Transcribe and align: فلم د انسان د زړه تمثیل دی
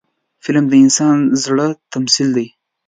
فلم 0.43 0.65
د 0.69 0.73
انسان 0.83 1.15
د 1.29 1.33
زړه 1.45 1.67
تمثیل 1.93 2.29
دی 2.37 2.47